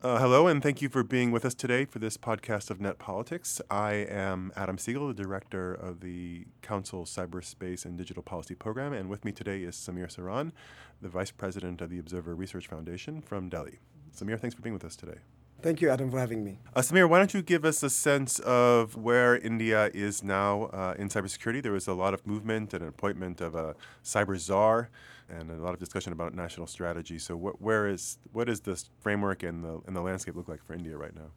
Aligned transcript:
Uh, 0.00 0.16
hello, 0.20 0.46
and 0.46 0.62
thank 0.62 0.80
you 0.80 0.88
for 0.88 1.02
being 1.02 1.32
with 1.32 1.44
us 1.44 1.54
today 1.54 1.84
for 1.84 1.98
this 1.98 2.16
podcast 2.16 2.70
of 2.70 2.80
Net 2.80 3.00
Politics. 3.00 3.60
I 3.68 3.94
am 3.94 4.52
Adam 4.54 4.76
Segal, 4.76 5.08
the 5.08 5.22
director 5.24 5.74
of 5.74 5.98
the 5.98 6.46
Council's 6.62 7.12
Cyberspace 7.12 7.84
and 7.84 7.98
Digital 7.98 8.22
Policy 8.22 8.54
Program, 8.54 8.92
and 8.92 9.08
with 9.08 9.24
me 9.24 9.32
today 9.32 9.62
is 9.62 9.74
Samir 9.74 10.06
Saran, 10.06 10.52
the 11.02 11.08
vice 11.08 11.32
president 11.32 11.80
of 11.80 11.90
the 11.90 11.98
Observer 11.98 12.36
Research 12.36 12.68
Foundation 12.68 13.20
from 13.20 13.48
Delhi. 13.48 13.80
Samir, 14.16 14.38
thanks 14.38 14.54
for 14.54 14.62
being 14.62 14.72
with 14.72 14.84
us 14.84 14.94
today. 14.94 15.18
Thank 15.62 15.80
you, 15.80 15.90
Adam, 15.90 16.12
for 16.12 16.20
having 16.20 16.44
me. 16.44 16.60
Uh, 16.76 16.80
Samir, 16.80 17.08
why 17.08 17.18
don't 17.18 17.34
you 17.34 17.42
give 17.42 17.64
us 17.64 17.82
a 17.82 17.90
sense 17.90 18.38
of 18.38 18.96
where 18.96 19.36
India 19.36 19.90
is 19.92 20.22
now 20.22 20.66
uh, 20.66 20.94
in 20.96 21.08
cybersecurity? 21.08 21.60
There 21.60 21.72
was 21.72 21.88
a 21.88 21.94
lot 21.94 22.14
of 22.14 22.24
movement 22.24 22.72
and 22.72 22.84
an 22.84 22.88
appointment 22.88 23.40
of 23.40 23.56
a 23.56 23.74
cyber 24.04 24.38
czar 24.38 24.90
and 25.28 25.50
a 25.50 25.54
lot 25.56 25.74
of 25.74 25.80
discussion 25.80 26.12
about 26.12 26.34
national 26.34 26.66
strategy. 26.66 27.18
So, 27.18 27.36
wh- 27.36 27.60
where 27.60 27.88
is 27.88 28.18
what 28.32 28.48
is 28.48 28.60
this 28.60 28.90
framework 29.00 29.42
and 29.42 29.64
the 29.64 29.80
and 29.86 29.96
the 29.96 30.00
landscape 30.00 30.36
look 30.36 30.48
like 30.48 30.64
for 30.64 30.74
India 30.74 30.96
right 30.96 31.14
now? 31.14 31.30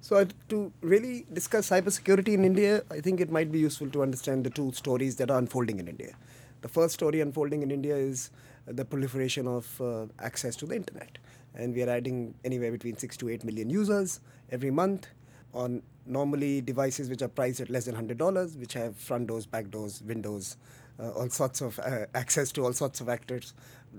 So, 0.00 0.16
uh, 0.16 0.26
to 0.48 0.72
really 0.80 1.26
discuss 1.32 1.70
cybersecurity 1.70 2.28
in 2.28 2.44
India, 2.44 2.82
I 2.90 3.00
think 3.00 3.20
it 3.20 3.30
might 3.30 3.50
be 3.50 3.58
useful 3.58 3.90
to 3.90 4.02
understand 4.02 4.44
the 4.44 4.50
two 4.50 4.72
stories 4.72 5.16
that 5.16 5.30
are 5.30 5.38
unfolding 5.38 5.80
in 5.80 5.88
India. 5.88 6.14
The 6.60 6.68
first 6.68 6.94
story 6.94 7.20
unfolding 7.20 7.62
in 7.62 7.70
India 7.70 7.96
is 7.96 8.30
the 8.66 8.84
proliferation 8.84 9.46
of 9.46 9.80
uh, 9.80 10.06
access 10.20 10.54
to 10.56 10.66
the 10.66 10.76
internet 10.76 11.18
and 11.54 11.74
we 11.74 11.82
are 11.82 11.90
adding 11.90 12.34
anywhere 12.44 12.70
between 12.70 12.96
6 12.96 13.16
to 13.18 13.28
8 13.28 13.44
million 13.44 13.70
users 13.70 14.20
every 14.50 14.70
month 14.70 15.08
on 15.54 15.82
normally 16.06 16.60
devices 16.60 17.08
which 17.08 17.22
are 17.22 17.28
priced 17.28 17.60
at 17.60 17.70
less 17.70 17.84
than 17.84 17.94
$100 17.94 18.56
which 18.58 18.72
have 18.74 18.96
front 18.96 19.26
doors 19.26 19.46
back 19.46 19.70
doors 19.70 20.02
windows 20.06 20.56
uh, 21.00 21.10
all 21.10 21.28
sorts 21.28 21.60
of 21.60 21.78
uh, 21.78 22.06
access 22.14 22.50
to 22.52 22.64
all 22.64 22.72
sorts 22.72 23.00
of 23.00 23.08
actors. 23.08 23.54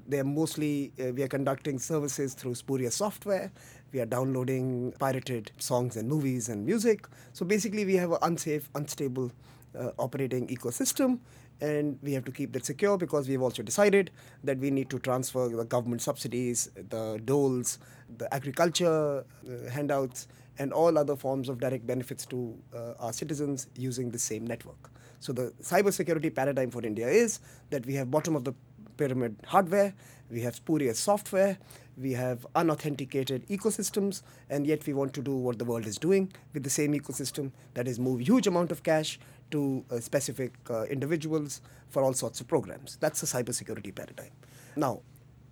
They 0.08 0.20
are 0.20 0.26
mostly 0.26 0.92
uh, 1.00 1.14
we 1.14 1.24
are 1.24 1.28
conducting 1.28 1.80
services 1.80 2.34
through 2.34 2.56
spurious 2.56 2.96
software. 2.96 3.52
We 3.92 4.02
are 4.02 4.06
downloading 4.06 4.94
pirated 5.00 5.52
songs 5.58 5.96
and 5.96 6.08
movies 6.08 6.50
and 6.50 6.66
music. 6.66 7.08
So 7.34 7.46
basically 7.46 7.86
we 7.86 7.96
have 7.96 8.12
an 8.12 8.20
unsafe 8.22 8.70
unstable 8.76 9.32
uh, 9.78 9.92
operating 9.98 10.48
ecosystem 10.48 11.20
and 11.62 11.98
we 12.02 12.14
have 12.14 12.24
to 12.26 12.32
keep 12.32 12.54
that 12.54 12.66
secure 12.66 12.98
because 12.98 13.28
we've 13.28 13.42
also 13.42 13.64
decided 13.64 14.12
that 14.44 14.58
we 14.60 14.72
need 14.72 14.90
to 14.90 15.00
transfer 15.00 15.48
the 15.50 15.66
government 15.66 16.02
subsidies, 16.02 16.70
the 16.90 17.20
doles, 17.26 17.80
the 18.18 18.34
agriculture 18.34 19.24
uh, 19.24 19.70
handouts, 19.70 20.28
and 20.60 20.72
all 20.74 20.98
other 20.98 21.16
forms 21.16 21.50
of 21.50 21.60
direct 21.60 21.88
benefits 21.88 22.26
to 22.28 22.56
uh, 22.76 22.94
our 23.00 23.14
citizens 23.14 23.68
using 23.76 24.12
the 24.12 24.20
same 24.20 24.46
network. 24.46 24.92
So 25.20 25.34
the 25.34 25.54
cybersecurity 25.62 26.34
paradigm 26.34 26.70
for 26.70 26.86
India 26.86 27.08
is 27.08 27.40
that 27.72 27.86
we 27.86 27.96
have 27.96 28.12
bottom 28.12 28.36
of 28.36 28.44
the 28.44 28.54
pyramid 28.98 29.36
hardware, 29.48 29.94
we 30.30 30.42
have 30.42 30.56
spurious 30.56 31.00
software, 31.00 31.58
we 31.98 32.12
have 32.14 32.46
unauthenticated 32.56 33.48
ecosystems, 33.48 34.22
and 34.50 34.68
yet 34.68 34.86
we 34.86 34.94
want 34.94 35.14
to 35.14 35.22
do 35.22 35.36
what 35.36 35.58
the 35.58 35.66
world 35.66 35.86
is 35.86 35.98
doing 35.98 36.32
with 36.54 36.64
the 36.64 36.70
same 36.70 36.94
ecosystem 36.94 37.52
that 37.74 37.88
is 37.88 38.00
move 38.00 38.20
huge 38.22 38.46
amount 38.46 38.72
of 38.72 38.84
cash 38.84 39.20
to 39.52 39.84
uh, 39.90 40.00
specific 40.00 40.54
uh, 40.70 40.84
individuals 40.84 41.62
for 41.90 42.04
all 42.04 42.14
sorts 42.14 42.40
of 42.42 42.48
programs. 42.48 42.98
That's 43.00 43.22
the 43.22 43.28
cybersecurity 43.28 43.96
paradigm. 43.96 44.32
Now, 44.76 45.02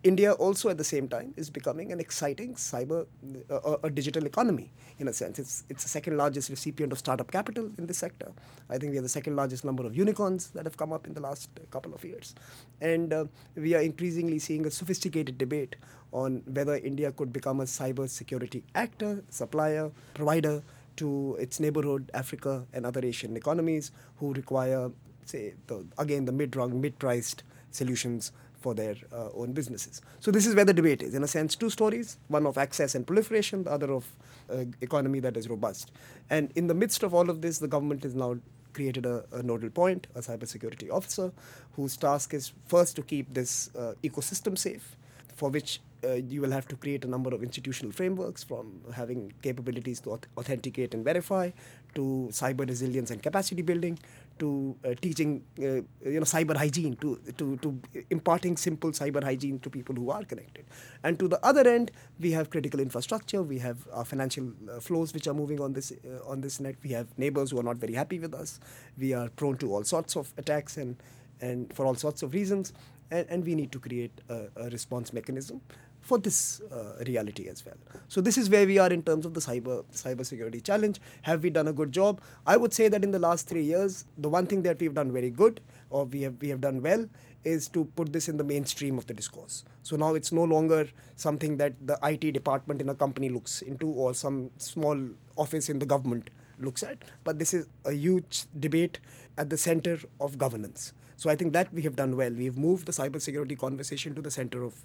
India 0.04 0.32
also 0.34 0.70
at 0.70 0.78
the 0.78 0.84
same 0.84 1.08
time 1.08 1.34
is 1.38 1.50
becoming 1.50 1.92
an 1.92 2.00
exciting 2.00 2.54
cyber, 2.54 3.08
uh, 3.50 3.78
a 3.84 3.90
digital 3.90 4.26
economy 4.26 4.72
in 5.00 5.08
a 5.08 5.14
sense. 5.14 5.40
It's, 5.40 5.64
it's 5.70 5.84
the 5.84 5.90
second 5.90 6.18
largest 6.18 6.50
recipient 6.50 6.92
of 6.92 7.00
startup 7.00 7.32
capital 7.32 7.72
in 7.78 7.88
this 7.88 7.98
sector. 7.98 8.32
I 8.70 8.78
think 8.78 8.92
we 8.92 9.00
are 9.00 9.02
the 9.02 9.10
second 9.10 9.36
largest 9.36 9.66
number 9.66 9.86
of 9.86 9.98
unicorns 9.98 10.50
that 10.52 10.66
have 10.66 10.78
come 10.78 10.94
up 10.94 11.08
in 11.08 11.14
the 11.14 11.20
last 11.20 11.50
couple 11.72 11.94
of 11.94 12.06
years. 12.06 12.36
And 12.80 13.12
uh, 13.12 13.26
we 13.56 13.74
are 13.74 13.82
increasingly 13.82 14.38
seeing 14.40 14.68
a 14.68 14.72
sophisticated 14.72 15.38
debate 15.38 15.76
on 16.12 16.44
whether 16.46 16.76
India 16.76 17.12
could 17.12 17.34
become 17.34 17.60
a 17.60 17.66
cyber 17.66 18.08
security 18.08 18.64
actor, 18.76 19.24
supplier, 19.30 19.92
provider 20.14 20.62
to 20.98 21.36
its 21.40 21.60
neighborhood, 21.60 22.10
Africa, 22.14 22.66
and 22.72 22.86
other 22.86 23.04
Asian 23.04 23.36
economies 23.36 23.92
who 24.18 24.34
require, 24.34 24.92
say, 25.26 25.56
the, 25.68 25.86
again, 25.98 26.26
the 26.26 26.32
mid-rung, 26.32 26.80
mid-priced 26.80 27.44
solutions 27.72 28.32
for 28.60 28.74
their 28.74 28.96
uh, 29.14 29.30
own 29.34 29.54
businesses. 29.54 30.02
So 30.20 30.32
this 30.32 30.46
is 30.46 30.56
where 30.56 30.66
the 30.66 30.74
debate 30.74 31.02
is. 31.02 31.14
In 31.14 31.24
a 31.24 31.28
sense, 31.28 31.56
two 31.56 31.70
stories: 31.70 32.18
one 32.28 32.46
of 32.46 32.58
access 32.58 32.96
and 32.96 33.06
proliferation, 33.06 33.64
the 33.64 33.72
other 33.72 33.92
of 33.92 34.06
uh, 34.50 34.66
economy 34.82 35.20
that 35.20 35.38
is 35.38 35.50
robust. 35.50 35.92
And 36.30 36.52
in 36.56 36.68
the 36.68 36.74
midst 36.74 37.04
of 37.04 37.14
all 37.14 37.30
of 37.30 37.42
this, 37.42 37.60
the 37.60 37.68
government 37.68 38.04
has 38.04 38.16
now 38.16 38.38
created 38.74 39.06
a, 39.06 39.26
a 39.32 39.42
nodal 39.42 39.70
point, 39.70 40.08
a 40.16 40.20
cybersecurity 40.20 40.92
officer, 40.92 41.32
whose 41.76 41.98
task 41.98 42.34
is 42.34 42.52
first 42.68 42.96
to 42.96 43.02
keep 43.02 43.34
this 43.34 43.70
uh, 43.76 43.94
ecosystem 44.04 44.58
safe, 44.58 44.96
for 45.36 45.50
which 45.50 45.80
uh, 46.04 46.14
you 46.14 46.42
will 46.42 46.52
have 46.52 46.68
to 46.68 46.76
create 46.76 47.04
a 47.04 47.08
number 47.08 47.34
of 47.34 47.42
institutional 47.42 47.92
frameworks 47.92 48.44
from 48.44 48.82
having 48.94 49.34
capabilities 49.42 50.00
to 50.00 50.20
authenticate 50.38 50.94
and 50.94 51.04
verify 51.04 51.50
to 51.96 52.30
cyber 52.32 52.68
resilience 52.68 53.10
and 53.10 53.24
capacity 53.24 53.64
building 53.64 53.98
to 54.40 54.76
uh, 54.86 54.94
teaching 55.02 55.44
uh, 55.60 55.64
you 56.10 56.20
know 56.20 56.30
cyber 56.32 56.56
hygiene 56.56 56.96
to, 56.98 57.20
to 57.38 57.58
to 57.58 57.80
imparting 58.10 58.58
simple 58.58 58.92
cyber 58.92 59.24
hygiene 59.24 59.60
to 59.60 59.70
people 59.70 59.96
who 59.96 60.10
are 60.10 60.24
connected. 60.24 60.66
And 61.04 61.20
to 61.20 61.28
the 61.28 61.40
other 61.46 61.68
end 61.68 61.92
we 62.20 62.32
have 62.32 62.50
critical 62.50 62.80
infrastructure 62.80 63.42
we 63.42 63.60
have 63.60 63.88
our 63.92 64.06
financial 64.06 64.52
uh, 64.72 64.80
flows 64.80 65.14
which 65.14 65.28
are 65.28 65.34
moving 65.34 65.62
on 65.62 65.74
this 65.74 65.92
uh, 65.92 66.30
on 66.30 66.42
this 66.42 66.60
net 66.60 66.76
we 66.84 66.92
have 66.92 67.08
neighbors 67.18 67.52
who 67.52 67.60
are 67.60 67.64
not 67.64 67.78
very 67.78 67.94
happy 67.94 68.20
with 68.20 68.34
us 68.34 68.60
we 68.98 69.14
are 69.14 69.30
prone 69.30 69.58
to 69.58 69.74
all 69.74 69.84
sorts 69.84 70.16
of 70.16 70.34
attacks 70.38 70.78
and 70.78 70.96
and 71.42 71.74
for 71.74 71.86
all 71.86 71.96
sorts 71.96 72.24
of 72.24 72.34
reasons 72.34 72.74
and, 73.12 73.26
and 73.30 73.46
we 73.46 73.56
need 73.56 73.72
to 73.72 73.80
create 73.80 74.22
a, 74.30 74.48
a 74.56 74.70
response 74.70 75.14
mechanism 75.14 75.62
for 76.02 76.18
this 76.18 76.62
uh, 76.72 77.04
reality 77.06 77.50
as 77.50 77.66
well. 77.66 77.76
So 78.08 78.22
this 78.22 78.38
is 78.38 78.50
where 78.50 78.66
we 78.66 78.78
are 78.78 78.90
in 78.90 79.04
terms 79.04 79.26
of 79.26 79.34
the 79.34 79.42
cyber 79.42 79.84
cyber 79.94 80.26
security 80.26 80.62
challenge. 80.62 81.02
Have 81.24 81.44
we 81.44 81.50
done 81.50 81.68
a 81.68 81.74
good 81.74 81.92
job? 81.92 82.22
I 82.46 82.56
would 82.56 82.74
say 82.74 82.88
that 82.88 83.04
in 83.04 83.12
the 83.12 83.20
last 83.20 83.48
three 83.48 83.64
years, 83.64 84.06
the 84.18 84.30
one 84.30 84.46
thing 84.46 84.62
that 84.64 84.80
we've 84.80 84.94
done 84.94 85.12
very 85.12 85.30
good, 85.30 85.60
or 85.90 86.06
we 86.06 86.22
have 86.22 86.36
we 86.42 86.50
have 86.50 86.62
done 86.62 86.82
well, 86.82 87.08
is 87.44 87.68
to 87.70 87.86
put 87.98 88.14
this 88.14 88.30
in 88.30 88.38
the 88.38 88.44
mainstream 88.44 88.98
of 88.98 89.08
the 89.08 89.14
discourse. 89.14 89.66
So 89.84 89.96
now 89.96 90.14
it's 90.16 90.32
no 90.32 90.44
longer 90.44 90.88
something 91.16 91.58
that 91.58 91.74
the 91.86 92.00
IT 92.04 92.32
department 92.32 92.82
in 92.82 92.90
a 92.90 92.96
company 92.96 93.30
looks 93.30 93.62
into, 93.62 93.88
or 93.90 94.14
some 94.14 94.50
small 94.58 94.98
office 95.36 95.70
in 95.70 95.80
the 95.80 95.86
government 95.86 96.30
looks 96.60 96.84
at, 96.84 97.04
but 97.24 97.38
this 97.40 97.54
is 97.54 97.68
a 97.86 97.94
huge 97.94 98.46
debate 98.60 99.00
at 99.38 99.50
the 99.50 99.58
center 99.58 100.00
of 100.20 100.38
governance. 100.38 100.94
So 101.18 101.32
I 101.32 101.36
think 101.36 101.52
that 101.54 101.74
we 101.74 101.82
have 101.82 101.96
done 101.96 102.16
well. 102.16 102.32
We 102.32 102.46
have 102.46 102.58
moved 102.58 102.86
the 102.86 102.92
cybersecurity 102.92 103.58
conversation 103.58 104.14
to 104.14 104.22
the 104.22 104.30
center 104.30 104.64
of, 104.64 104.76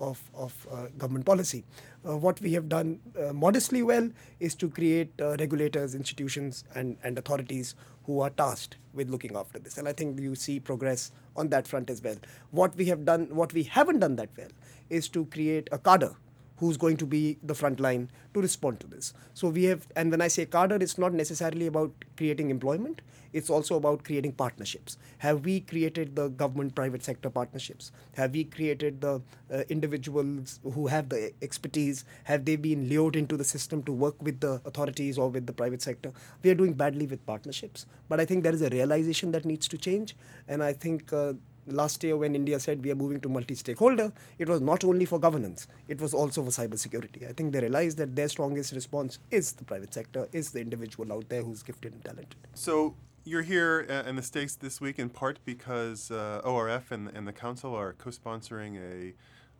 of, 0.00 0.22
of 0.34 0.66
uh, 0.72 0.86
government 0.96 1.26
policy. 1.26 1.64
Uh, 2.08 2.16
what 2.16 2.40
we 2.40 2.54
have 2.54 2.68
done 2.70 2.98
uh, 3.20 3.34
modestly 3.34 3.82
well 3.82 4.08
is 4.40 4.54
to 4.54 4.70
create 4.70 5.12
uh, 5.20 5.36
regulators, 5.38 5.94
institutions, 5.94 6.64
and, 6.74 6.96
and 7.04 7.18
authorities 7.18 7.74
who 8.06 8.20
are 8.20 8.30
tasked 8.30 8.78
with 8.94 9.10
looking 9.10 9.36
after 9.36 9.58
this. 9.58 9.76
And 9.76 9.86
I 9.86 9.92
think 9.92 10.18
you 10.18 10.34
see 10.34 10.58
progress 10.58 11.12
on 11.36 11.50
that 11.50 11.68
front 11.68 11.90
as 11.90 12.02
well. 12.02 12.16
What 12.50 12.74
we 12.74 12.86
have 12.86 13.04
done, 13.04 13.26
what 13.34 13.52
we 13.52 13.62
haven't 13.64 14.00
done 14.00 14.16
that 14.16 14.30
well, 14.36 14.50
is 14.88 15.10
to 15.10 15.26
create 15.26 15.68
a 15.72 15.78
cadre 15.78 16.14
who's 16.62 16.76
going 16.82 16.96
to 16.96 17.06
be 17.12 17.38
the 17.42 17.54
front 17.60 17.80
line 17.80 18.08
to 18.34 18.40
respond 18.40 18.78
to 18.78 18.86
this. 18.86 19.12
So 19.34 19.48
we 19.48 19.64
have, 19.64 19.88
and 19.96 20.12
when 20.12 20.20
I 20.26 20.28
say 20.28 20.46
cadre, 20.46 20.78
it's 20.80 20.96
not 20.96 21.12
necessarily 21.12 21.66
about 21.66 22.04
creating 22.16 22.50
employment. 22.50 23.00
It's 23.32 23.50
also 23.50 23.76
about 23.76 24.04
creating 24.04 24.32
partnerships. 24.42 24.96
Have 25.18 25.44
we 25.44 25.58
created 25.60 26.14
the 26.14 26.28
government-private 26.28 27.02
sector 27.02 27.30
partnerships? 27.30 27.90
Have 28.14 28.32
we 28.32 28.44
created 28.44 29.00
the 29.00 29.22
uh, 29.52 29.62
individuals 29.70 30.60
who 30.62 30.86
have 30.86 31.08
the 31.08 31.32
expertise? 31.42 32.04
Have 32.24 32.44
they 32.44 32.54
been 32.54 32.88
lured 32.88 33.16
into 33.16 33.36
the 33.36 33.48
system 33.52 33.82
to 33.84 33.92
work 33.92 34.22
with 34.22 34.38
the 34.38 34.60
authorities 34.64 35.18
or 35.18 35.30
with 35.30 35.46
the 35.46 35.52
private 35.52 35.82
sector? 35.82 36.12
We 36.44 36.50
are 36.50 36.54
doing 36.54 36.74
badly 36.74 37.06
with 37.06 37.26
partnerships, 37.26 37.86
but 38.08 38.20
I 38.20 38.24
think 38.24 38.44
there 38.44 38.54
is 38.54 38.62
a 38.62 38.68
realization 38.68 39.32
that 39.32 39.44
needs 39.44 39.66
to 39.68 39.78
change, 39.78 40.14
and 40.46 40.62
I 40.62 40.74
think 40.74 41.12
uh, 41.12 41.32
last 41.66 42.02
year 42.02 42.16
when 42.16 42.34
India 42.34 42.58
said 42.58 42.82
we 42.84 42.90
are 42.90 42.94
moving 42.94 43.20
to 43.20 43.28
multi-stakeholder, 43.28 44.12
it 44.38 44.48
was 44.48 44.60
not 44.60 44.84
only 44.84 45.04
for 45.04 45.18
governance, 45.18 45.68
it 45.88 46.00
was 46.00 46.14
also 46.14 46.42
for 46.42 46.50
cybersecurity. 46.50 47.28
I 47.28 47.32
think 47.32 47.52
they 47.52 47.60
realized 47.60 47.98
that 47.98 48.16
their 48.16 48.28
strongest 48.28 48.72
response 48.72 49.18
is 49.30 49.52
the 49.52 49.64
private 49.64 49.94
sector, 49.94 50.28
is 50.32 50.50
the 50.50 50.60
individual 50.60 51.12
out 51.12 51.28
there 51.28 51.42
who's 51.42 51.62
gifted 51.62 51.92
and 51.92 52.04
talented. 52.04 52.36
So 52.54 52.94
you're 53.24 53.42
here 53.42 53.86
uh, 53.88 54.08
in 54.08 54.16
the 54.16 54.22
States 54.22 54.56
this 54.56 54.80
week 54.80 54.98
in 54.98 55.08
part 55.08 55.38
because 55.44 56.10
uh, 56.10 56.40
ORF 56.44 56.90
and, 56.90 57.08
and 57.14 57.26
the 57.26 57.32
Council 57.32 57.74
are 57.74 57.92
co-sponsoring 57.94 58.76
a 58.78 59.14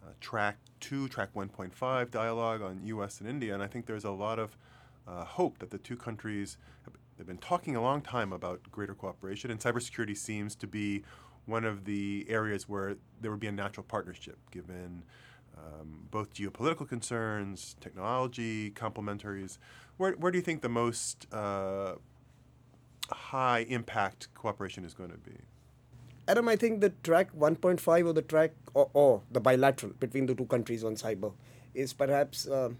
uh, 0.04 0.10
Track 0.20 0.56
2, 0.80 1.08
Track 1.08 1.32
1.5 1.34 2.10
dialogue 2.10 2.60
on 2.60 2.80
U.S. 2.84 3.20
and 3.20 3.28
India, 3.28 3.54
and 3.54 3.62
I 3.62 3.68
think 3.68 3.86
there's 3.86 4.04
a 4.04 4.10
lot 4.10 4.40
of 4.40 4.56
uh, 5.06 5.24
hope 5.24 5.58
that 5.58 5.70
the 5.70 5.78
two 5.78 5.96
countries 5.96 6.56
have, 6.84 6.94
been 7.24 7.38
talking 7.38 7.76
a 7.76 7.80
long 7.80 8.00
time 8.00 8.32
about 8.32 8.60
greater 8.72 8.94
cooperation, 8.94 9.52
and 9.52 9.60
cybersecurity 9.60 10.16
seems 10.16 10.56
to 10.56 10.66
be 10.66 11.04
one 11.46 11.64
of 11.64 11.84
the 11.84 12.26
areas 12.28 12.68
where 12.68 12.96
there 13.20 13.30
would 13.30 13.40
be 13.40 13.46
a 13.46 13.52
natural 13.52 13.84
partnership 13.84 14.38
given 14.50 15.04
um, 15.56 16.06
both 16.10 16.32
geopolitical 16.34 16.88
concerns, 16.88 17.76
technology, 17.80 18.70
complementaries. 18.70 19.58
Where, 19.96 20.12
where 20.12 20.32
do 20.32 20.38
you 20.38 20.42
think 20.42 20.62
the 20.62 20.68
most 20.68 21.26
uh, 21.32 21.94
high 23.10 23.60
impact 23.68 24.28
cooperation 24.34 24.84
is 24.84 24.94
going 24.94 25.10
to 25.10 25.18
be? 25.18 25.36
Adam, 26.28 26.48
I 26.48 26.56
think 26.56 26.80
the 26.80 26.90
track 27.02 27.32
1.5 27.36 28.06
or 28.06 28.12
the 28.12 28.22
track 28.22 28.52
or, 28.74 28.88
or, 28.94 29.22
the 29.32 29.40
bilateral 29.40 29.92
between 29.98 30.26
the 30.26 30.34
two 30.34 30.46
countries 30.46 30.84
on 30.84 30.94
cyber 30.94 31.32
is 31.74 31.92
perhaps 31.92 32.46
uh, 32.46 32.70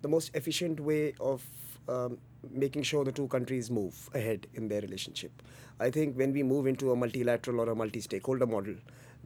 the 0.00 0.08
most 0.08 0.34
efficient 0.34 0.80
way 0.80 1.14
of 1.20 1.46
um, 1.88 2.18
making 2.50 2.82
sure 2.82 3.04
the 3.04 3.12
two 3.12 3.28
countries 3.28 3.70
move 3.70 4.08
ahead 4.14 4.46
in 4.54 4.68
their 4.68 4.80
relationship. 4.80 5.42
I 5.78 5.90
think 5.90 6.16
when 6.16 6.32
we 6.32 6.42
move 6.42 6.66
into 6.66 6.90
a 6.92 6.96
multilateral 6.96 7.60
or 7.60 7.70
a 7.70 7.74
multi 7.74 8.00
stakeholder 8.00 8.46
model, 8.46 8.74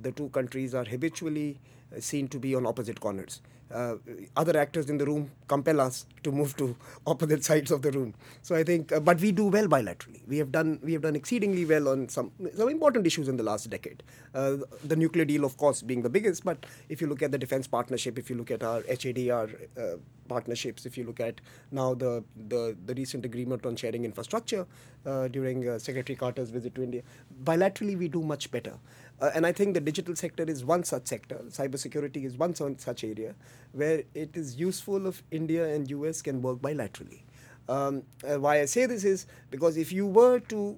the 0.00 0.12
two 0.12 0.28
countries 0.30 0.74
are 0.74 0.84
habitually 0.84 1.58
uh, 1.96 2.00
seen 2.00 2.28
to 2.28 2.38
be 2.38 2.54
on 2.54 2.66
opposite 2.66 3.00
corners. 3.00 3.40
Uh, 3.72 3.96
other 4.36 4.56
actors 4.58 4.90
in 4.90 4.98
the 4.98 5.04
room 5.04 5.30
compel 5.46 5.80
us 5.80 6.06
to 6.22 6.32
move 6.32 6.56
to 6.56 6.76
opposite 7.06 7.44
sides 7.44 7.70
of 7.70 7.82
the 7.82 7.90
room. 7.92 8.14
So 8.42 8.54
I 8.54 8.64
think, 8.64 8.92
uh, 8.92 9.00
but 9.00 9.20
we 9.20 9.32
do 9.32 9.46
well 9.46 9.66
bilaterally. 9.66 10.26
We 10.26 10.38
have 10.38 10.50
done 10.52 10.80
we 10.82 10.92
have 10.92 11.02
done 11.02 11.16
exceedingly 11.16 11.64
well 11.64 11.88
on 11.88 12.08
some 12.08 12.32
some 12.56 12.68
important 12.68 13.06
issues 13.06 13.28
in 13.28 13.36
the 13.36 13.42
last 13.42 13.70
decade. 13.70 14.02
Uh, 14.34 14.56
the 14.84 14.96
nuclear 14.96 15.24
deal, 15.24 15.44
of 15.44 15.56
course, 15.56 15.82
being 15.82 16.02
the 16.02 16.10
biggest. 16.10 16.44
But 16.44 16.66
if 16.88 17.00
you 17.00 17.06
look 17.06 17.22
at 17.22 17.32
the 17.32 17.38
defense 17.38 17.66
partnership, 17.66 18.18
if 18.18 18.30
you 18.30 18.36
look 18.36 18.50
at 18.50 18.62
our 18.62 18.82
HADR 18.82 19.54
uh, 19.78 19.96
partnerships, 20.28 20.86
if 20.86 20.96
you 20.98 21.04
look 21.04 21.20
at 21.20 21.40
now 21.70 21.94
the 21.94 22.24
the, 22.48 22.76
the 22.86 22.94
recent 22.94 23.24
agreement 23.24 23.66
on 23.66 23.76
sharing 23.76 24.04
infrastructure 24.04 24.66
uh, 25.06 25.28
during 25.28 25.68
uh, 25.68 25.78
Secretary 25.78 26.16
Carter's 26.16 26.50
visit 26.50 26.74
to 26.74 26.82
India, 26.82 27.02
bilaterally 27.44 27.96
we 27.96 28.08
do 28.08 28.22
much 28.22 28.50
better. 28.50 28.74
Uh, 29.20 29.30
and 29.34 29.46
I 29.46 29.52
think 29.52 29.74
the 29.74 29.80
digital 29.80 30.16
sector 30.16 30.44
is 30.44 30.64
one 30.64 30.82
such 30.84 31.06
sector. 31.06 31.40
Cybersecurity 31.48 32.24
is 32.24 32.38
one 32.38 32.54
such 32.54 33.04
area 33.04 33.34
where 33.72 34.02
it 34.14 34.30
is 34.34 34.56
useful 34.56 35.06
if 35.06 35.22
India 35.30 35.74
and 35.74 35.90
US 35.90 36.22
can 36.22 36.40
work 36.40 36.58
bilaterally. 36.58 37.20
Um, 37.68 38.02
uh, 38.28 38.40
why 38.40 38.60
I 38.60 38.64
say 38.64 38.86
this 38.86 39.04
is 39.04 39.26
because 39.50 39.76
if 39.76 39.92
you 39.92 40.04
were 40.06 40.40
to 40.40 40.76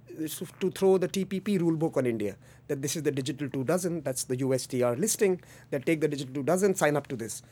to 0.60 0.70
throw 0.70 0.98
the 0.98 1.08
TPP 1.08 1.58
rulebook 1.58 1.96
on 1.96 2.04
India, 2.04 2.36
that 2.68 2.82
this 2.82 2.96
is 2.96 3.02
the 3.02 3.10
digital 3.10 3.48
two 3.48 3.64
dozen, 3.64 4.02
that's 4.02 4.24
the 4.24 4.36
USTR 4.36 4.98
listing, 4.98 5.40
that 5.70 5.86
take 5.86 6.02
the 6.02 6.08
digital 6.08 6.34
two 6.34 6.42
dozen, 6.42 6.74
sign 6.74 6.96
up 6.96 7.06
to 7.06 7.16
this 7.16 7.42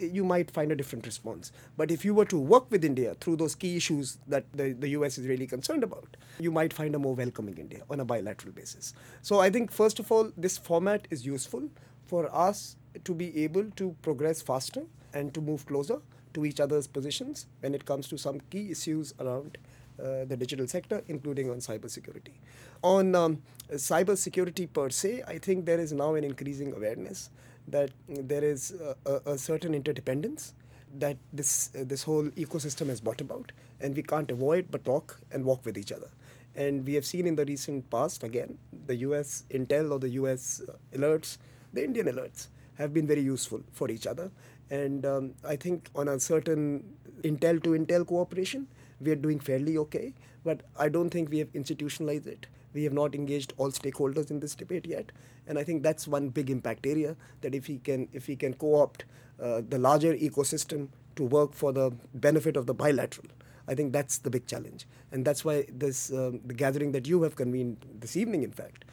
you 0.00 0.24
might 0.24 0.50
find 0.50 0.72
a 0.72 0.76
different 0.76 1.06
response. 1.06 1.52
But 1.76 1.90
if 1.90 2.04
you 2.04 2.14
were 2.14 2.24
to 2.26 2.38
work 2.38 2.70
with 2.70 2.84
India 2.84 3.14
through 3.20 3.36
those 3.36 3.54
key 3.54 3.76
issues 3.76 4.18
that 4.28 4.44
the, 4.52 4.72
the 4.72 4.88
US 4.90 5.18
is 5.18 5.26
really 5.26 5.46
concerned 5.46 5.82
about, 5.84 6.16
you 6.38 6.50
might 6.50 6.72
find 6.72 6.94
a 6.94 6.98
more 6.98 7.14
welcoming 7.14 7.58
India 7.58 7.82
on 7.90 8.00
a 8.00 8.04
bilateral 8.04 8.52
basis. 8.52 8.94
So 9.22 9.40
I 9.40 9.50
think, 9.50 9.70
first 9.70 9.98
of 9.98 10.10
all, 10.10 10.32
this 10.36 10.58
format 10.58 11.06
is 11.10 11.26
useful 11.26 11.68
for 12.06 12.34
us 12.34 12.76
to 13.04 13.14
be 13.14 13.44
able 13.44 13.70
to 13.76 13.94
progress 14.02 14.42
faster 14.42 14.82
and 15.12 15.32
to 15.34 15.40
move 15.40 15.66
closer 15.66 16.00
to 16.34 16.44
each 16.44 16.60
other's 16.60 16.86
positions 16.86 17.46
when 17.60 17.74
it 17.74 17.84
comes 17.84 18.08
to 18.08 18.18
some 18.18 18.40
key 18.50 18.70
issues 18.70 19.14
around 19.20 19.58
uh, 20.00 20.24
the 20.24 20.36
digital 20.36 20.66
sector, 20.66 21.02
including 21.08 21.50
on 21.50 21.58
cybersecurity. 21.58 22.34
On 22.82 23.14
um, 23.14 23.42
cybersecurity 23.72 24.72
per 24.72 24.90
se, 24.90 25.22
I 25.26 25.38
think 25.38 25.66
there 25.66 25.78
is 25.78 25.92
now 25.92 26.14
an 26.14 26.24
increasing 26.24 26.74
awareness 26.74 27.30
that 27.68 27.90
there 28.08 28.42
is 28.42 28.74
a, 29.06 29.20
a 29.26 29.38
certain 29.38 29.74
interdependence 29.74 30.54
that 30.98 31.16
this 31.32 31.70
uh, 31.78 31.84
this 31.86 32.02
whole 32.02 32.24
ecosystem 32.30 32.88
has 32.88 33.00
brought 33.00 33.20
about, 33.20 33.52
and 33.80 33.94
we 33.94 34.02
can't 34.02 34.30
avoid 34.30 34.66
but 34.70 34.84
talk 34.84 35.20
and 35.30 35.44
walk 35.44 35.64
with 35.64 35.78
each 35.78 35.92
other. 35.92 36.08
And 36.56 36.84
we 36.84 36.94
have 36.94 37.06
seen 37.06 37.26
in 37.26 37.36
the 37.36 37.44
recent 37.44 37.88
past, 37.90 38.24
again, 38.24 38.58
the 38.86 38.96
U.S. 38.96 39.44
intel 39.50 39.92
or 39.92 39.98
the 40.00 40.08
U.S. 40.20 40.62
Uh, 40.68 40.72
alerts, 40.96 41.38
the 41.72 41.84
Indian 41.84 42.06
alerts, 42.06 42.48
have 42.74 42.92
been 42.92 43.06
very 43.06 43.20
useful 43.20 43.62
for 43.72 43.88
each 43.90 44.06
other. 44.06 44.30
And 44.70 45.06
um, 45.06 45.34
I 45.44 45.56
think 45.56 45.88
on 45.94 46.08
a 46.08 46.18
certain 46.18 46.84
intel 47.22 47.62
to 47.62 47.70
intel 47.70 48.06
cooperation, 48.06 48.66
we 49.00 49.10
are 49.10 49.16
doing 49.16 49.40
fairly 49.40 49.76
okay. 49.78 50.14
But 50.44 50.62
I 50.78 50.88
don't 50.88 51.10
think 51.10 51.30
we 51.30 51.38
have 51.38 51.48
institutionalized 51.54 52.26
it. 52.26 52.46
We 52.72 52.84
have 52.84 52.92
not 52.92 53.14
engaged 53.14 53.52
all 53.56 53.70
stakeholders 53.70 54.30
in 54.30 54.40
this 54.40 54.54
debate 54.54 54.86
yet, 54.86 55.10
and 55.46 55.58
I 55.58 55.64
think 55.64 55.82
that's 55.82 56.06
one 56.06 56.28
big 56.28 56.50
impact 56.50 56.86
area. 56.86 57.16
That 57.40 57.54
if 57.54 57.68
we 57.68 57.78
can 57.78 58.08
if 58.12 58.28
we 58.28 58.36
can 58.36 58.54
co-opt 58.54 59.04
uh, 59.42 59.62
the 59.68 59.78
larger 59.78 60.14
ecosystem 60.14 60.88
to 61.16 61.24
work 61.24 61.52
for 61.52 61.72
the 61.72 61.90
benefit 62.14 62.56
of 62.56 62.66
the 62.66 62.74
bilateral, 62.74 63.26
I 63.66 63.74
think 63.74 63.92
that's 63.92 64.18
the 64.18 64.30
big 64.30 64.46
challenge, 64.46 64.86
and 65.10 65.24
that's 65.24 65.44
why 65.44 65.66
this 65.72 66.12
um, 66.12 66.40
the 66.44 66.54
gathering 66.54 66.92
that 66.92 67.08
you 67.08 67.22
have 67.24 67.34
convened 67.34 67.84
this 67.98 68.16
evening, 68.16 68.44
in 68.44 68.52
fact, 68.52 68.84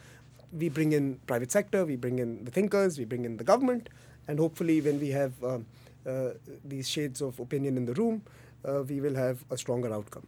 we 0.52 0.68
bring 0.68 0.92
in 0.92 1.20
private 1.26 1.52
sector, 1.52 1.84
we 1.84 1.96
bring 1.96 2.18
in 2.18 2.44
the 2.44 2.50
thinkers, 2.50 2.98
we 2.98 3.04
bring 3.04 3.24
in 3.24 3.36
the 3.36 3.44
government, 3.44 3.88
and 4.26 4.38
hopefully 4.38 4.80
when 4.80 4.98
we 4.98 5.10
have 5.10 5.32
um, 5.44 5.66
uh, 6.06 6.30
these 6.64 6.88
shades 6.88 7.20
of 7.20 7.38
opinion 7.38 7.76
in 7.76 7.84
the 7.86 7.94
room, 7.94 8.22
uh, 8.64 8.82
we 8.82 9.00
will 9.00 9.14
have 9.14 9.44
a 9.50 9.56
stronger 9.56 9.92
outcome. 9.92 10.26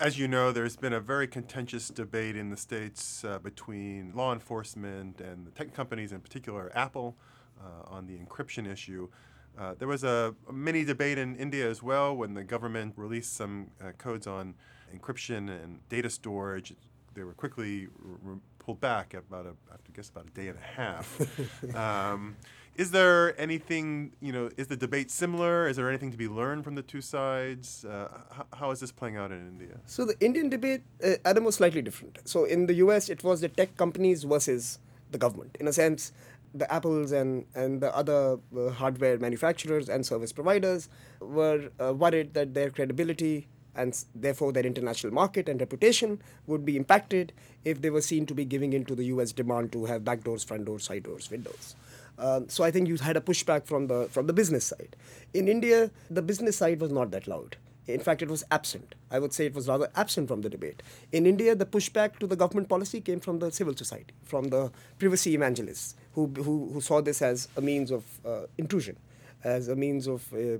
As 0.00 0.18
you 0.18 0.26
know, 0.26 0.50
there's 0.50 0.76
been 0.76 0.92
a 0.92 1.00
very 1.00 1.28
contentious 1.28 1.88
debate 1.88 2.36
in 2.36 2.50
the 2.50 2.56
states 2.56 3.24
uh, 3.24 3.38
between 3.38 4.12
law 4.14 4.32
enforcement 4.32 5.20
and 5.20 5.46
the 5.46 5.50
tech 5.52 5.72
companies, 5.72 6.12
in 6.12 6.20
particular 6.20 6.72
Apple, 6.74 7.16
uh, 7.60 7.94
on 7.94 8.06
the 8.06 8.18
encryption 8.18 8.70
issue. 8.70 9.08
Uh, 9.56 9.74
there 9.78 9.86
was 9.86 10.02
a, 10.02 10.34
a, 10.48 10.52
mini 10.52 10.84
debate 10.84 11.16
in 11.16 11.36
India 11.36 11.70
as 11.70 11.80
well 11.80 12.14
when 12.16 12.34
the 12.34 12.42
government 12.42 12.92
released 12.96 13.34
some 13.34 13.70
uh, 13.80 13.92
codes 13.92 14.26
on 14.26 14.54
encryption 14.92 15.48
and 15.62 15.78
data 15.88 16.10
storage. 16.10 16.74
They 17.14 17.22
were 17.22 17.34
quickly 17.34 17.86
re- 17.96 18.40
pulled 18.64 18.80
back 18.80 19.14
about 19.14 19.46
a, 19.46 19.50
I 19.72 19.76
guess 19.94 20.08
about 20.08 20.26
a 20.26 20.30
day 20.30 20.48
and 20.48 20.58
a 20.58 20.80
half. 20.80 21.74
um, 21.76 22.36
is 22.76 22.90
there 22.90 23.38
anything, 23.40 24.12
you 24.20 24.32
know, 24.32 24.50
is 24.56 24.66
the 24.66 24.76
debate 24.76 25.10
similar? 25.10 25.68
Is 25.68 25.76
there 25.76 25.88
anything 25.88 26.10
to 26.10 26.16
be 26.16 26.26
learned 26.26 26.64
from 26.64 26.74
the 26.74 26.82
two 26.82 27.00
sides? 27.00 27.84
Uh, 27.84 28.08
how, 28.32 28.46
how 28.52 28.70
is 28.70 28.80
this 28.80 28.90
playing 28.90 29.16
out 29.16 29.30
in 29.30 29.46
India? 29.46 29.78
So 29.86 30.04
the 30.04 30.18
Indian 30.20 30.48
debate, 30.48 30.82
uh, 31.04 31.12
Adam, 31.24 31.44
was 31.44 31.56
slightly 31.56 31.82
different. 31.82 32.18
So 32.24 32.44
in 32.44 32.66
the 32.66 32.74
US, 32.74 33.08
it 33.08 33.22
was 33.22 33.40
the 33.42 33.48
tech 33.48 33.76
companies 33.76 34.24
versus 34.24 34.80
the 35.12 35.18
government. 35.18 35.56
In 35.60 35.68
a 35.68 35.72
sense, 35.72 36.12
the 36.52 36.72
Apples 36.72 37.12
and, 37.12 37.44
and 37.54 37.80
the 37.80 37.94
other 37.94 38.38
uh, 38.56 38.70
hardware 38.70 39.18
manufacturers 39.18 39.88
and 39.88 40.04
service 40.04 40.32
providers 40.32 40.88
were 41.20 41.70
uh, 41.80 41.92
worried 41.92 42.34
that 42.34 42.54
their 42.54 42.70
credibility 42.70 43.46
and 43.76 44.04
therefore 44.14 44.52
their 44.52 44.64
international 44.64 45.12
market 45.12 45.48
and 45.48 45.60
reputation 45.60 46.20
would 46.46 46.64
be 46.64 46.76
impacted 46.76 47.32
if 47.64 47.80
they 47.80 47.90
were 47.90 48.00
seen 48.00 48.26
to 48.26 48.34
be 48.34 48.44
giving 48.44 48.72
in 48.72 48.84
to 48.84 48.94
the 48.94 49.04
US 49.06 49.32
demand 49.32 49.72
to 49.72 49.84
have 49.86 50.04
back 50.04 50.24
doors, 50.24 50.44
front 50.44 50.64
doors, 50.64 50.84
side 50.84 51.02
doors, 51.04 51.30
windows. 51.30 51.74
Um, 52.18 52.48
so 52.48 52.62
I 52.64 52.70
think 52.70 52.88
you 52.88 52.96
had 52.96 53.16
a 53.16 53.20
pushback 53.20 53.66
from 53.66 53.88
the 53.88 54.08
from 54.10 54.26
the 54.26 54.32
business 54.32 54.64
side. 54.64 54.96
In 55.32 55.48
India, 55.48 55.90
the 56.10 56.22
business 56.22 56.56
side 56.56 56.80
was 56.80 56.92
not 56.92 57.10
that 57.10 57.26
loud. 57.26 57.56
In 57.86 58.00
fact, 58.00 58.22
it 58.22 58.28
was 58.28 58.44
absent. 58.50 58.94
I 59.10 59.18
would 59.18 59.32
say 59.32 59.46
it 59.46 59.54
was 59.54 59.68
rather 59.68 59.90
absent 59.94 60.28
from 60.28 60.40
the 60.40 60.48
debate. 60.48 60.82
In 61.12 61.26
India, 61.26 61.54
the 61.54 61.66
pushback 61.66 62.18
to 62.18 62.26
the 62.26 62.36
government 62.36 62.68
policy 62.68 63.00
came 63.00 63.20
from 63.20 63.40
the 63.40 63.52
civil 63.52 63.76
society, 63.76 64.14
from 64.24 64.48
the 64.48 64.72
privacy 64.98 65.34
evangelists, 65.34 65.94
who, 66.14 66.26
who, 66.34 66.70
who 66.72 66.80
saw 66.80 67.02
this 67.02 67.20
as 67.20 67.48
a 67.56 67.60
means 67.60 67.90
of 67.90 68.04
uh, 68.24 68.46
intrusion, 68.56 68.96
as 69.44 69.68
a 69.68 69.76
means 69.76 70.06
of 70.06 70.26
uh, 70.32 70.58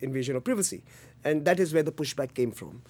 invasion 0.00 0.36
of 0.36 0.44
privacy. 0.44 0.82
And 1.24 1.44
that 1.44 1.58
is 1.58 1.74
where 1.74 1.82
the 1.82 1.92
pushback 1.92 2.34
came 2.34 2.52
from. 2.52 2.82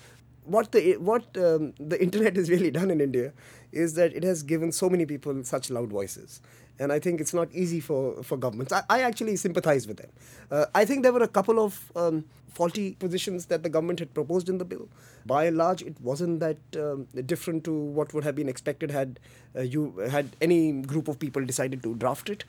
What 0.44 0.72
the, 0.72 0.96
what 0.96 1.24
um, 1.36 1.72
the 1.78 2.00
internet 2.06 2.36
has 2.36 2.50
really 2.50 2.70
done 2.70 2.90
in 2.90 3.00
India 3.00 3.32
is 3.72 3.94
that 3.94 4.14
it 4.14 4.22
has 4.22 4.42
given 4.42 4.72
so 4.72 4.88
many 4.88 5.06
people 5.06 5.42
such 5.44 5.70
loud 5.70 5.88
voices 5.88 6.40
and 6.78 6.92
I 6.92 6.98
think 6.98 7.20
it's 7.20 7.34
not 7.34 7.48
easy 7.52 7.80
for, 7.80 8.22
for 8.22 8.36
governments. 8.36 8.72
I, 8.72 8.82
I 8.88 9.00
actually 9.02 9.36
sympathize 9.36 9.86
with 9.86 9.98
them. 9.98 10.10
Uh, 10.50 10.66
I 10.74 10.84
think 10.84 11.02
there 11.02 11.12
were 11.12 11.22
a 11.22 11.28
couple 11.28 11.58
of 11.58 11.90
um, 11.96 12.24
faulty 12.48 12.92
positions 12.94 13.46
that 13.46 13.62
the 13.62 13.68
government 13.68 13.98
had 13.98 14.12
proposed 14.14 14.48
in 14.48 14.58
the 14.58 14.64
bill. 14.64 14.88
By 15.24 15.44
and 15.44 15.56
large, 15.56 15.82
it 15.82 16.00
wasn't 16.00 16.40
that 16.40 16.58
um, 16.76 17.06
different 17.26 17.64
to 17.64 17.72
what 17.72 18.14
would 18.14 18.24
have 18.24 18.34
been 18.34 18.48
expected 18.48 18.90
had 18.90 19.20
uh, 19.56 19.62
you 19.62 19.98
had 20.10 20.36
any 20.40 20.72
group 20.72 21.08
of 21.08 21.18
people 21.18 21.44
decided 21.44 21.82
to 21.82 21.94
draft 21.94 22.30
it. 22.30 22.44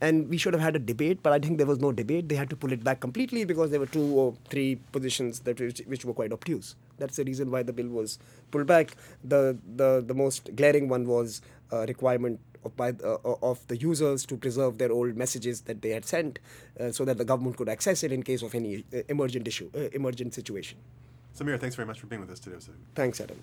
And 0.00 0.28
we 0.28 0.36
should 0.36 0.52
have 0.52 0.60
had 0.62 0.76
a 0.76 0.78
debate, 0.78 1.20
but 1.22 1.32
I 1.32 1.38
think 1.38 1.58
there 1.58 1.66
was 1.66 1.78
no 1.78 1.92
debate. 1.92 2.28
They 2.28 2.34
had 2.34 2.50
to 2.50 2.56
pull 2.56 2.72
it 2.72 2.82
back 2.84 3.00
completely 3.00 3.44
because 3.44 3.70
there 3.70 3.80
were 3.80 3.86
two 3.86 4.04
or 4.14 4.34
three 4.50 4.76
positions 4.92 5.40
that 5.40 5.60
which, 5.60 5.80
which 5.86 6.04
were 6.04 6.12
quite 6.12 6.32
obtuse. 6.32 6.74
That's 6.98 7.16
the 7.16 7.24
reason 7.24 7.50
why 7.50 7.62
the 7.62 7.72
bill 7.72 7.88
was 7.88 8.18
pulled 8.50 8.66
back. 8.66 8.96
The 9.22 9.56
the 9.76 10.04
the 10.06 10.14
most 10.14 10.54
glaring 10.56 10.88
one 10.88 11.06
was 11.06 11.42
a 11.70 11.86
requirement 11.86 12.40
of, 12.64 12.76
by, 12.76 12.90
uh, 12.90 13.18
of 13.42 13.66
the 13.68 13.76
users 13.76 14.26
to 14.26 14.36
preserve 14.36 14.78
their 14.78 14.92
old 14.92 15.16
messages 15.16 15.62
that 15.62 15.82
they 15.82 15.90
had 15.90 16.04
sent 16.04 16.38
uh, 16.80 16.90
so 16.90 17.04
that 17.04 17.18
the 17.18 17.24
government 17.24 17.56
could 17.56 17.68
access 17.68 18.02
it 18.02 18.12
in 18.12 18.22
case 18.22 18.42
of 18.42 18.54
any 18.54 18.84
uh, 18.92 18.98
emergent 19.08 19.46
issue, 19.46 19.70
uh, 19.74 19.80
emergent 19.92 20.34
situation. 20.34 20.78
Samir, 21.38 21.58
thanks 21.60 21.74
very 21.74 21.86
much 21.86 22.00
for 22.00 22.06
being 22.06 22.20
with 22.20 22.30
us 22.30 22.38
today. 22.38 22.56
Thanks, 22.94 23.20
Adam. 23.20 23.38